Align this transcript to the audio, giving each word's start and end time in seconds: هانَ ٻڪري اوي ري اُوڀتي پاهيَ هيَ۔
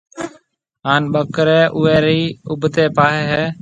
هانَ 0.85 1.01
ٻڪري 1.13 1.59
اوي 1.75 1.95
ري 2.05 2.21
اُوڀتي 2.47 2.85
پاهيَ 2.95 3.21
هيَ۔ 3.31 3.43